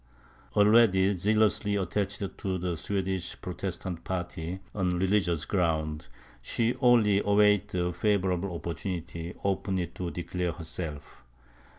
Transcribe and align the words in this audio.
Already 0.55 1.15
zealously 1.15 1.75
attached 1.75 2.23
to 2.39 2.57
the 2.57 2.75
Swedish 2.75 3.39
Protestant 3.39 4.03
party, 4.03 4.59
on 4.73 4.97
religious 4.97 5.45
grounds, 5.45 6.09
she 6.41 6.73
only 6.81 7.19
awaited 7.19 7.79
a 7.79 7.93
favourable 7.93 8.51
opportunity 8.55 9.35
openly 9.43 9.85
to 9.85 10.09
declare 10.09 10.53
herself. 10.53 11.23